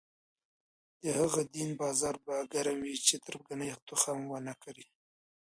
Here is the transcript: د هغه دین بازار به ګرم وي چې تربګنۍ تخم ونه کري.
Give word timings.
د 1.01 1.03
هغه 1.19 1.41
دین 1.55 1.69
بازار 1.81 2.15
به 2.25 2.35
ګرم 2.53 2.77
وي 2.85 2.95
چې 3.07 3.15
تربګنۍ 3.25 3.69
تخم 3.87 4.19
ونه 4.27 4.53
کري. 4.63 4.85